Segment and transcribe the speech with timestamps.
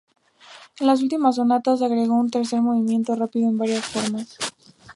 [0.79, 4.35] En sus últimas sonatas agregó un tercer movimiento rápido en varias formas.